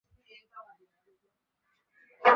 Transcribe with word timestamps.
নদীর 0.05 0.91
দিকে? 0.97 1.29